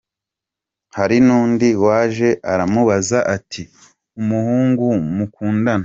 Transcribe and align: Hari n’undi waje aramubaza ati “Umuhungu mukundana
Hari 0.97 1.17
n’undi 1.25 1.69
waje 1.85 2.29
aramubaza 2.51 3.19
ati 3.35 3.61
“Umuhungu 4.19 4.85
mukundana 5.15 5.79